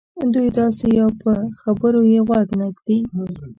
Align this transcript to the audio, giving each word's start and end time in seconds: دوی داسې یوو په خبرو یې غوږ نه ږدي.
دوی 0.33 0.47
داسې 0.59 0.85
یوو 0.99 1.19
په 1.23 1.31
خبرو 1.61 1.99
یې 2.11 2.19
غوږ 2.27 2.47
نه 2.59 2.67
ږدي. 2.75 2.99